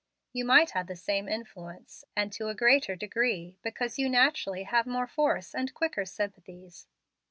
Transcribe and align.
You 0.33 0.45
might 0.45 0.71
have 0.71 0.87
the 0.87 0.95
same 0.95 1.29
influence, 1.29 2.03
and 2.15 2.33
to 2.33 2.47
a 2.47 2.55
greater 2.55 2.95
degree, 2.95 3.59
because 3.61 3.99
you 3.99 4.09
naturally 4.09 4.63
have 4.63 4.87
more 4.87 5.05
force 5.05 5.53
and 5.53 5.71
quicker 5.75 6.05
sympathies. 6.05 6.87